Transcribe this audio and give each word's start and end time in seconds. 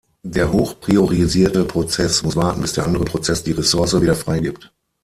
Der 0.23 0.51
hoch 0.51 0.79
priorisierte 0.79 1.63
Prozess 1.63 2.23
muss 2.23 2.35
warten, 2.35 2.61
bis 2.61 2.73
der 2.73 2.87
andere 2.87 3.05
Prozess 3.05 3.43
die 3.43 3.51
Ressource 3.51 4.01
wieder 4.01 4.15
freigibt. 4.15 4.73